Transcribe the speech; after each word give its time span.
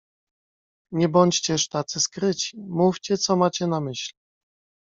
"Nie 0.91 1.09
bądźcież 1.09 1.67
tacy 1.67 1.99
skryci, 1.99 2.57
mówcie 2.59 3.17
co 3.17 3.35
macie 3.35 3.67
na 3.67 3.81
myśli." 3.81 4.19